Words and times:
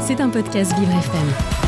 C'est 0.00 0.20
un 0.20 0.30
podcast 0.30 0.72
Vivre 0.78 0.90
FM. 0.90 1.60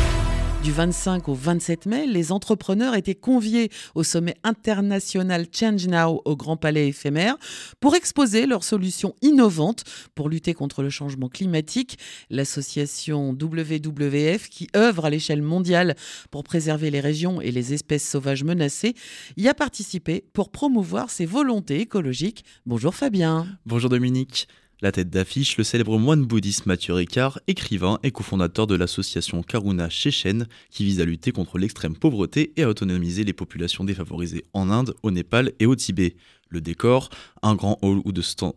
Du 0.64 0.70
25 0.70 1.28
au 1.28 1.34
27 1.34 1.86
mai, 1.86 2.06
les 2.06 2.30
entrepreneurs 2.30 2.94
étaient 2.94 3.16
conviés 3.16 3.68
au 3.96 4.04
sommet 4.04 4.36
international 4.44 5.46
Change 5.52 5.88
Now 5.88 6.22
au 6.24 6.36
Grand 6.36 6.56
Palais 6.56 6.86
éphémère 6.86 7.36
pour 7.80 7.96
exposer 7.96 8.46
leurs 8.46 8.62
solutions 8.62 9.16
innovantes 9.22 9.82
pour 10.14 10.28
lutter 10.28 10.54
contre 10.54 10.84
le 10.84 10.90
changement 10.90 11.28
climatique. 11.28 11.98
L'association 12.30 13.30
WWF, 13.30 14.48
qui 14.48 14.68
œuvre 14.76 15.06
à 15.06 15.10
l'échelle 15.10 15.42
mondiale 15.42 15.96
pour 16.30 16.44
préserver 16.44 16.90
les 16.92 17.00
régions 17.00 17.40
et 17.40 17.50
les 17.50 17.74
espèces 17.74 18.08
sauvages 18.08 18.44
menacées, 18.44 18.94
y 19.36 19.48
a 19.48 19.54
participé 19.54 20.24
pour 20.32 20.50
promouvoir 20.50 21.10
ses 21.10 21.26
volontés 21.26 21.80
écologiques. 21.80 22.44
Bonjour 22.66 22.94
Fabien. 22.94 23.48
Bonjour 23.66 23.90
Dominique. 23.90 24.46
La 24.82 24.90
tête 24.90 25.10
d'affiche, 25.10 25.58
le 25.58 25.62
célèbre 25.62 25.96
moine 25.96 26.24
bouddhiste 26.24 26.66
Mathieu 26.66 26.94
Ricard, 26.94 27.38
écrivain 27.46 28.00
et 28.02 28.10
cofondateur 28.10 28.66
de 28.66 28.74
l'association 28.74 29.44
Karuna 29.44 29.88
Chechen, 29.88 30.48
qui 30.70 30.84
vise 30.84 31.00
à 31.00 31.04
lutter 31.04 31.30
contre 31.30 31.56
l'extrême 31.56 31.96
pauvreté 31.96 32.52
et 32.56 32.64
à 32.64 32.68
autonomiser 32.68 33.22
les 33.22 33.32
populations 33.32 33.84
défavorisées 33.84 34.44
en 34.52 34.70
Inde, 34.70 34.92
au 35.04 35.12
Népal 35.12 35.52
et 35.60 35.66
au 35.66 35.76
Tibet. 35.76 36.16
Le 36.48 36.60
décor, 36.60 37.10
un 37.42 37.54
grand 37.54 37.78
hall 37.82 37.98
ou, 37.98 38.12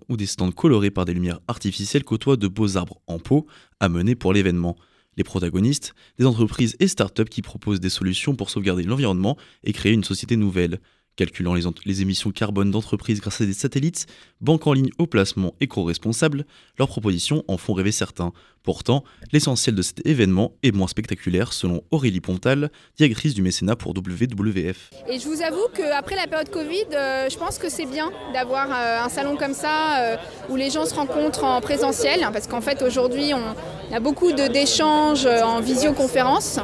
ou 0.09 0.17
des 0.17 0.25
stands 0.25 0.51
colorés 0.51 0.89
par 0.89 1.05
des 1.05 1.13
lumières 1.13 1.41
artificielles 1.47 2.03
côtoient 2.03 2.37
de 2.37 2.47
beaux 2.47 2.75
arbres 2.75 2.99
en 3.05 3.19
pot, 3.19 3.45
amenés 3.79 4.15
pour 4.15 4.33
l'événement. 4.33 4.77
Les 5.17 5.23
protagonistes, 5.23 5.93
des 6.17 6.25
entreprises 6.25 6.75
et 6.79 6.87
start-up 6.87 7.29
qui 7.29 7.43
proposent 7.43 7.79
des 7.79 7.91
solutions 7.91 8.35
pour 8.35 8.49
sauvegarder 8.49 8.81
l'environnement 8.81 9.37
et 9.63 9.73
créer 9.73 9.93
une 9.93 10.03
société 10.03 10.37
nouvelle 10.37 10.79
calculant 11.15 11.53
les, 11.53 12.01
émissions 12.01 12.31
carbone 12.31 12.71
d'entreprises 12.71 13.21
grâce 13.21 13.41
à 13.41 13.45
des 13.45 13.53
satellites, 13.53 14.07
banques 14.41 14.67
en 14.67 14.73
ligne 14.73 14.91
au 14.97 15.07
placement 15.07 15.55
éco-responsable, 15.59 16.45
leurs 16.77 16.87
propositions 16.87 17.43
en 17.47 17.57
font 17.57 17.73
rêver 17.73 17.91
certains. 17.91 18.33
Pourtant, 18.65 19.03
l'essentiel 19.31 19.75
de 19.75 19.83
cet 19.83 20.05
événement 20.07 20.53
est 20.63 20.71
moins 20.71 20.87
spectaculaire 20.87 21.53
selon 21.53 21.83
Aurélie 21.91 22.19
Pontal, 22.19 22.71
directrice 22.97 23.35
du 23.35 23.43
mécénat 23.43 23.75
pour 23.75 23.93
WWF. 23.95 24.89
Et 25.07 25.19
je 25.19 25.27
vous 25.27 25.43
avoue 25.43 25.67
qu'après 25.71 26.15
la 26.15 26.25
période 26.25 26.49
Covid, 26.49 26.85
euh, 26.93 27.29
je 27.29 27.37
pense 27.37 27.59
que 27.59 27.69
c'est 27.69 27.85
bien 27.85 28.11
d'avoir 28.33 28.67
euh, 28.71 29.05
un 29.05 29.09
salon 29.09 29.37
comme 29.37 29.53
ça 29.53 29.99
euh, 29.99 30.15
où 30.49 30.55
les 30.55 30.71
gens 30.71 30.87
se 30.87 30.95
rencontrent 30.95 31.43
en 31.43 31.61
présentiel, 31.61 32.23
hein, 32.23 32.31
parce 32.33 32.47
qu'en 32.47 32.61
fait 32.61 32.81
aujourd'hui 32.81 33.33
on 33.35 33.93
a 33.93 33.99
beaucoup 33.99 34.31
d'échanges 34.31 35.27
en 35.27 35.59
visioconférence. 35.59 36.55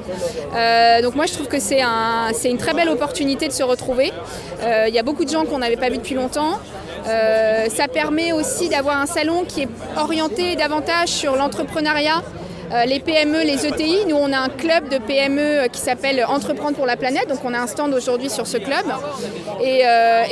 donc 1.03 1.15
moi 1.15 1.27
je 1.27 1.33
trouve 1.33 1.47
que 1.47 1.59
c'est 1.59 1.83
un, 1.83 2.31
une 2.43 2.57
très 2.57 2.73
belle 2.73 2.89
opportunité 2.89 3.47
de 3.47 3.53
se 3.53 3.61
retrouver. 3.61 4.11
Il 4.87 4.93
y 4.93 4.97
a 4.97 5.03
beaucoup 5.03 5.23
de 5.23 5.29
gens 5.29 5.45
qu'on 5.45 5.59
n'avait 5.59 5.77
pas 5.77 5.91
vus 5.91 5.99
depuis 5.99 6.15
longtemps. 6.15 6.59
Euh, 7.07 7.67
ça 7.69 7.87
permet 7.87 8.31
aussi 8.31 8.69
d'avoir 8.69 8.97
un 8.97 9.05
salon 9.05 9.43
qui 9.47 9.63
est 9.63 9.67
orienté 9.97 10.55
davantage 10.55 11.09
sur 11.09 11.35
l'entrepreneuriat, 11.35 12.21
euh, 12.71 12.85
les 12.85 12.99
PME, 12.99 13.43
les 13.43 13.65
ETI. 13.65 14.05
Nous, 14.07 14.15
on 14.15 14.31
a 14.31 14.37
un 14.37 14.49
club 14.49 14.89
de 14.89 14.97
PME 14.97 15.67
qui 15.71 15.79
s'appelle 15.79 16.23
Entreprendre 16.25 16.75
pour 16.75 16.85
la 16.85 16.97
planète. 16.97 17.27
Donc, 17.27 17.39
on 17.43 17.53
a 17.53 17.59
un 17.59 17.67
stand 17.67 17.93
aujourd'hui 17.93 18.29
sur 18.29 18.47
ce 18.47 18.57
club. 18.57 18.85
Et, 19.63 19.83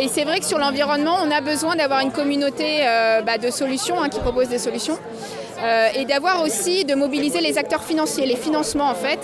c'est 0.10 0.24
vrai 0.24 0.40
que 0.40 0.46
sur 0.46 0.58
l'environnement, 0.58 1.18
on 1.24 1.32
a 1.32 1.42
besoin 1.42 1.76
d'avoir 1.76 2.02
une 2.02 2.12
communauté 2.12 2.84
bah, 3.26 3.38
de 3.38 3.50
solutions 3.50 4.02
hein, 4.02 4.10
qui 4.10 4.20
propose 4.20 4.48
des 4.50 4.60
solutions. 4.60 4.98
Euh, 5.62 5.90
et 5.94 6.06
d'avoir 6.06 6.42
aussi 6.42 6.86
de 6.86 6.96
mobiliser 6.96 7.42
les 7.42 7.58
acteurs 7.58 7.84
financiers, 7.84 8.26
les 8.26 8.38
financements 8.38 8.90
en 8.90 8.96
fait, 8.96 9.20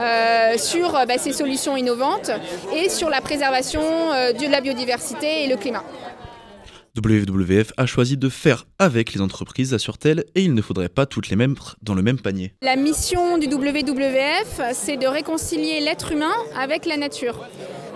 euh, 0.00 0.56
sur 0.56 0.92
bah, 0.92 1.18
ces 1.18 1.32
solutions 1.32 1.76
innovantes 1.76 2.30
et 2.76 2.88
sur 2.88 3.10
la 3.10 3.20
préservation 3.20 3.82
euh, 3.82 4.32
de 4.32 4.46
la 4.46 4.60
biodiversité 4.60 5.44
et 5.44 5.46
le 5.48 5.56
climat. 5.56 5.82
WWF 6.96 7.72
a 7.76 7.86
choisi 7.86 8.16
de 8.16 8.28
faire 8.28 8.66
avec 8.78 9.14
les 9.14 9.20
entreprises, 9.20 9.74
assure-t-elle, 9.74 10.24
et 10.36 10.42
il 10.42 10.54
ne 10.54 10.62
faudrait 10.62 10.88
pas 10.88 11.06
toutes 11.06 11.28
les 11.28 11.34
mêmes 11.34 11.56
dans 11.82 11.94
le 11.94 12.02
même 12.02 12.20
panier. 12.20 12.54
La 12.62 12.76
mission 12.76 13.36
du 13.36 13.48
WWF, 13.48 14.60
c'est 14.72 14.96
de 14.96 15.06
réconcilier 15.08 15.80
l'être 15.80 16.12
humain 16.12 16.32
avec 16.56 16.86
la 16.86 16.96
nature. 16.96 17.40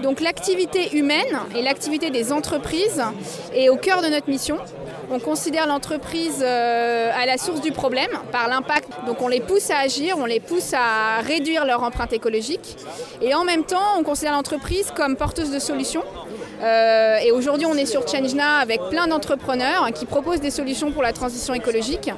Donc 0.02 0.20
l'activité 0.20 0.96
humaine 0.96 1.38
et 1.54 1.62
l'activité 1.62 2.10
des 2.10 2.32
entreprises 2.32 3.00
est 3.54 3.68
au 3.68 3.76
cœur 3.76 4.02
de 4.02 4.08
notre 4.08 4.28
mission. 4.28 4.58
On 5.10 5.20
considère 5.20 5.68
l'entreprise 5.68 6.42
euh, 6.42 7.10
à 7.14 7.24
la 7.24 7.38
source 7.38 7.60
du 7.60 7.70
problème 7.70 8.10
par 8.32 8.48
l'impact. 8.48 8.88
Donc 9.06 9.22
on 9.22 9.28
les 9.28 9.40
pousse 9.40 9.70
à 9.70 9.78
agir, 9.78 10.16
on 10.18 10.26
les 10.26 10.40
pousse 10.40 10.72
à 10.74 11.20
réduire 11.20 11.64
leur 11.64 11.84
empreinte 11.84 12.12
écologique. 12.12 12.76
Et 13.22 13.32
en 13.34 13.44
même 13.44 13.64
temps, 13.64 13.96
on 13.98 14.02
considère 14.02 14.32
l'entreprise 14.32 14.92
comme 14.94 15.16
porteuse 15.16 15.52
de 15.52 15.58
solutions. 15.60 16.02
Euh, 16.62 17.18
et 17.18 17.32
aujourd'hui, 17.32 17.66
on 17.66 17.74
est 17.74 17.86
sur 17.86 18.06
ChangeNA 18.08 18.58
avec 18.58 18.80
plein 18.90 19.06
d'entrepreneurs 19.06 19.88
qui 19.94 20.06
proposent 20.06 20.40
des 20.40 20.50
solutions 20.50 20.90
pour 20.90 21.02
la 21.02 21.12
transition 21.12 21.54
écologique. 21.54 22.10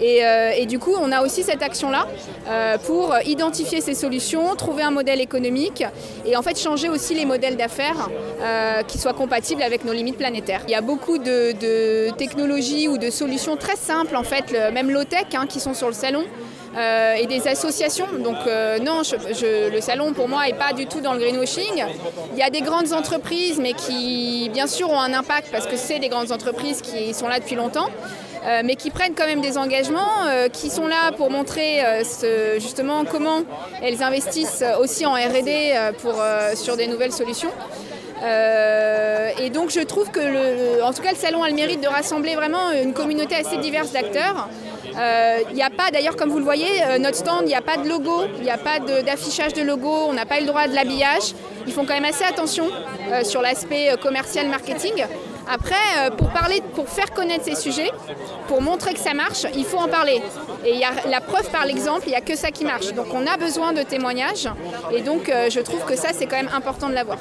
Et, 0.00 0.24
euh, 0.24 0.64
du 0.64 0.78
coup, 0.78 0.94
on 0.98 1.12
a 1.12 1.22
aussi 1.22 1.42
cette 1.42 1.62
action-là 1.62 2.06
pour 2.86 3.14
identifier 3.26 3.80
ces 3.82 3.94
solutions, 3.94 4.54
trouver 4.56 4.82
un 4.82 4.90
modèle 4.90 5.20
économique 5.20 5.84
et 6.24 6.36
en 6.36 6.42
fait 6.42 6.58
changer 6.58 6.88
aussi 6.88 7.14
les 7.14 7.26
modèles 7.26 7.56
d'affaires 7.56 8.08
qui 8.88 8.98
soient 8.98 9.12
compatibles 9.12 9.62
avec 9.62 9.84
nos 9.84 9.92
limites 9.92 10.16
planétaires. 10.16 10.62
Il 10.66 10.70
y 10.70 10.74
a 10.74 10.80
beaucoup 10.80 11.18
de, 11.18 11.52
de 11.52 12.10
technologies 12.16 12.88
ou 12.88 12.96
de 12.96 13.10
solutions 13.10 13.56
très 13.56 13.76
simples, 13.76 14.16
en 14.16 14.22
fait, 14.22 14.52
même 14.72 14.90
low-tech, 14.90 15.26
hein, 15.34 15.46
qui 15.46 15.60
sont 15.60 15.74
sur 15.74 15.88
le 15.88 15.94
salon. 15.94 16.24
Euh, 16.76 17.14
et 17.14 17.26
des 17.26 17.46
associations. 17.46 18.08
Donc 18.18 18.36
euh, 18.46 18.78
non, 18.78 19.02
le 19.02 19.80
salon 19.80 20.12
pour 20.12 20.28
moi 20.28 20.46
n'est 20.46 20.54
pas 20.54 20.72
du 20.72 20.86
tout 20.86 21.00
dans 21.00 21.12
le 21.12 21.20
greenwashing. 21.20 21.84
Il 22.32 22.38
y 22.38 22.42
a 22.42 22.50
des 22.50 22.62
grandes 22.62 22.92
entreprises, 22.92 23.60
mais 23.60 23.74
qui 23.74 24.50
bien 24.52 24.66
sûr 24.66 24.90
ont 24.90 24.98
un 24.98 25.12
impact 25.14 25.48
parce 25.52 25.66
que 25.66 25.76
c'est 25.76 26.00
des 26.00 26.08
grandes 26.08 26.32
entreprises 26.32 26.82
qui 26.82 27.14
sont 27.14 27.28
là 27.28 27.38
depuis 27.38 27.54
longtemps. 27.54 27.88
Euh, 28.46 28.60
mais 28.62 28.76
qui 28.76 28.90
prennent 28.90 29.14
quand 29.14 29.24
même 29.24 29.40
des 29.40 29.56
engagements, 29.56 30.26
qui 30.52 30.68
sont 30.68 30.86
là 30.86 31.12
pour 31.12 31.30
montrer 31.30 31.80
justement 32.58 33.04
comment 33.04 33.42
elles 33.82 34.02
investissent 34.02 34.62
aussi 34.80 35.06
en 35.06 35.14
RD 35.14 36.54
sur 36.54 36.76
des 36.76 36.86
nouvelles 36.86 37.12
solutions. 37.12 37.52
Et 38.20 39.48
donc 39.50 39.70
je 39.70 39.80
trouve 39.80 40.10
que, 40.10 40.82
en 40.82 40.92
tout 40.92 41.02
cas, 41.02 41.12
le 41.12 41.16
salon 41.16 41.42
a 41.42 41.48
le 41.48 41.54
mérite 41.54 41.80
de 41.80 41.88
rassembler 41.88 42.34
vraiment 42.34 42.70
une 42.72 42.92
communauté 42.92 43.34
assez 43.36 43.56
diverse 43.56 43.92
d'acteurs. 43.92 44.48
Il 44.94 45.00
euh, 45.00 45.38
n'y 45.54 45.62
a 45.62 45.70
pas, 45.70 45.90
d'ailleurs, 45.90 46.14
comme 46.14 46.30
vous 46.30 46.38
le 46.38 46.44
voyez, 46.44 46.68
euh, 46.84 46.98
notre 46.98 47.16
stand, 47.16 47.40
il 47.42 47.48
n'y 47.48 47.54
a 47.54 47.62
pas 47.62 47.76
de 47.76 47.88
logo, 47.88 48.26
il 48.36 48.44
n'y 48.44 48.50
a 48.50 48.58
pas 48.58 48.78
d'affichage 48.78 49.52
de, 49.52 49.62
logo, 49.62 49.90
on 50.08 50.12
n'a 50.12 50.24
pas 50.24 50.38
eu 50.38 50.42
le 50.42 50.46
droit 50.46 50.68
de 50.68 50.74
l'habillage. 50.74 51.34
Ils 51.66 51.72
font 51.72 51.84
quand 51.84 51.94
même 51.94 52.04
assez 52.04 52.24
attention 52.24 52.66
sur 53.22 53.40
l'aspect 53.40 53.96
commercial 54.02 54.48
marketing. 54.48 55.04
Après, 55.50 56.10
pour 56.18 56.30
parler, 56.30 56.62
pour 56.74 56.88
faire 56.88 57.10
connaître 57.12 57.44
ces 57.44 57.54
sujets, 57.54 57.90
pour 58.48 58.60
montrer 58.60 58.92
que 58.92 59.00
ça 59.00 59.14
marche, 59.14 59.46
il 59.56 59.64
faut 59.64 59.78
en 59.78 59.88
parler. 59.88 60.20
Et 60.64 60.76
y 60.76 60.84
a 60.84 60.90
la 61.08 61.22
preuve 61.22 61.50
par 61.50 61.64
l'exemple, 61.64 62.02
il 62.06 62.10
n'y 62.10 62.16
a 62.16 62.20
que 62.20 62.36
ça 62.36 62.50
qui 62.50 62.64
marche. 62.64 62.92
Donc 62.92 63.06
on 63.14 63.26
a 63.26 63.38
besoin 63.38 63.72
de 63.72 63.82
témoignages. 63.82 64.48
Et 64.92 65.00
donc 65.00 65.32
je 65.48 65.60
trouve 65.60 65.84
que 65.86 65.96
ça, 65.96 66.08
c'est 66.12 66.26
quand 66.26 66.36
même 66.36 66.50
important 66.54 66.90
de 66.90 66.94
l'avoir. 66.94 67.18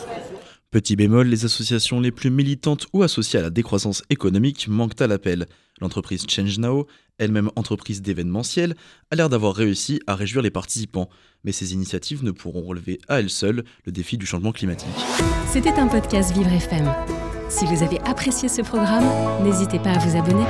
Petit 0.73 0.95
bémol, 0.95 1.27
les 1.27 1.45
associations 1.45 1.99
les 1.99 2.09
plus 2.09 2.31
militantes 2.31 2.87
ou 2.93 3.03
associées 3.03 3.37
à 3.37 3.43
la 3.43 3.51
décroissance 3.51 4.01
économique 4.09 4.67
manquent 4.67 4.99
à 5.01 5.05
l'appel. 5.05 5.45
L'entreprise 5.79 6.25
Change 6.27 6.57
Now, 6.57 6.87
elle-même 7.19 7.51
entreprise 7.55 8.01
d'événementiel, 8.01 8.73
a 9.11 9.15
l'air 9.15 9.29
d'avoir 9.29 9.53
réussi 9.53 10.01
à 10.07 10.15
réjouir 10.15 10.41
les 10.41 10.49
participants. 10.49 11.11
Mais 11.43 11.51
ces 11.51 11.73
initiatives 11.73 12.23
ne 12.23 12.31
pourront 12.31 12.63
relever 12.63 12.97
à 13.07 13.19
elles 13.19 13.29
seules 13.29 13.63
le 13.85 13.91
défi 13.91 14.17
du 14.17 14.25
changement 14.25 14.51
climatique. 14.51 14.89
C'était 15.47 15.73
un 15.73 15.85
podcast 15.85 16.33
Vivre 16.35 16.51
FM. 16.51 16.91
Si 17.49 17.65
vous 17.65 17.83
avez 17.83 17.99
apprécié 17.99 18.49
ce 18.49 18.63
programme, 18.63 19.05
n'hésitez 19.43 19.77
pas 19.77 19.91
à 19.91 19.99
vous 19.99 20.17
abonner. 20.17 20.45